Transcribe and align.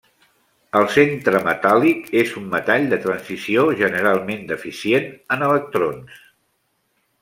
El 0.79 0.87
centre 0.93 1.41
metàl·lic 1.47 2.09
és 2.23 2.33
un 2.43 2.49
metall 2.55 2.89
de 2.95 3.01
transició 3.05 3.69
generalment 3.85 4.45
deficient 4.55 5.09
en 5.37 5.51
electrons. 5.53 6.23